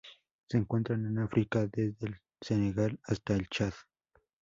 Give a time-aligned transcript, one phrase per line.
[0.49, 3.73] Se encuentran en África: desde el Senegal hasta el Chad.